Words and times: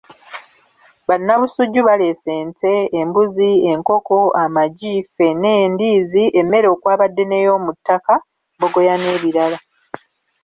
Bannabusujju 1.07 1.81
baaleese 1.87 2.29
ente, 2.41 2.71
embuzi, 2.99 3.49
enkoko, 3.71 4.17
amagi, 4.43 4.93
ffene, 5.07 5.53
ndiizi, 5.73 6.23
emmere 6.39 6.67
okwabadde 6.75 7.23
n’eyomu 7.25 7.71
ttaka, 7.77 8.15
bbogoya 8.55 8.95
n’ebirala. 8.97 9.57